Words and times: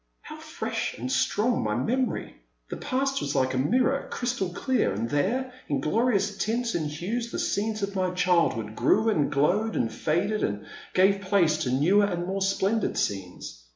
How 0.23 0.37
fresh 0.37 0.95
and 0.97 1.11
strong 1.11 1.63
my 1.63 1.75
memory! 1.75 2.35
The 2.71 2.77
past 2.77 3.21
was 3.21 3.35
like 3.35 3.53
a 3.53 3.59
mirror, 3.59 4.07
crystal 4.09 4.49
clear, 4.51 4.91
and 4.91 5.07
there, 5.07 5.53
in 5.67 5.79
glorious 5.79 6.37
tints 6.39 6.73
and 6.73 6.89
hues, 6.89 7.29
the 7.29 7.37
scenes 7.37 7.83
of 7.83 7.95
my 7.95 8.09
childhood 8.15 8.75
grew 8.75 9.09
and 9.09 9.31
glowed 9.31 9.75
and 9.75 9.93
faded, 9.93 10.43
and 10.43 10.65
gave 10.95 11.21
place 11.21 11.59
to 11.59 11.71
newer 11.71 12.05
and 12.05 12.25
more 12.25 12.41
splendid 12.41 12.97
scenes. 12.97 13.63